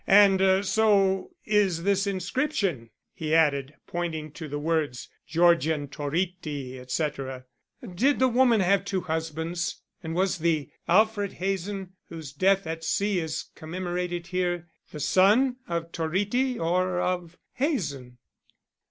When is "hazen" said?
11.33-11.93, 17.53-18.17